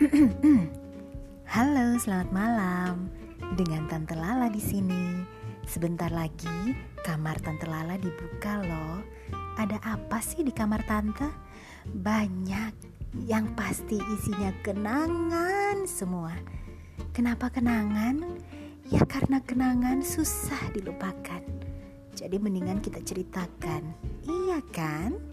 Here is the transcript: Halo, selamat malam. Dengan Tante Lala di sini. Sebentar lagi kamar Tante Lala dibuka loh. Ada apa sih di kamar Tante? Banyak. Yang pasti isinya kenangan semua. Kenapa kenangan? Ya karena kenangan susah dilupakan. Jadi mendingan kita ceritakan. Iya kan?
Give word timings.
Halo, 1.52 2.00
selamat 2.00 2.32
malam. 2.32 3.12
Dengan 3.52 3.84
Tante 3.84 4.16
Lala 4.16 4.48
di 4.48 4.56
sini. 4.56 5.20
Sebentar 5.68 6.08
lagi 6.08 6.72
kamar 7.04 7.36
Tante 7.44 7.68
Lala 7.68 8.00
dibuka 8.00 8.64
loh. 8.64 9.04
Ada 9.60 9.76
apa 9.84 10.24
sih 10.24 10.40
di 10.40 10.56
kamar 10.56 10.88
Tante? 10.88 11.28
Banyak. 11.84 12.72
Yang 13.28 13.52
pasti 13.52 14.00
isinya 14.00 14.48
kenangan 14.64 15.84
semua. 15.84 16.32
Kenapa 17.12 17.52
kenangan? 17.52 18.40
Ya 18.88 19.04
karena 19.04 19.44
kenangan 19.44 20.00
susah 20.00 20.72
dilupakan. 20.72 21.44
Jadi 22.16 22.40
mendingan 22.40 22.80
kita 22.80 23.04
ceritakan. 23.04 23.84
Iya 24.24 24.64
kan? 24.72 25.29